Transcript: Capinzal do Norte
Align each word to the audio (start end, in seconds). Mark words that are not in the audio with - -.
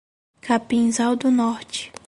Capinzal 0.41 1.15
do 1.15 1.29
Norte 1.29 1.91